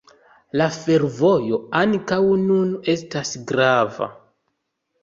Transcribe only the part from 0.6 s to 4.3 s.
La fervojo ankaŭ nun estas grava.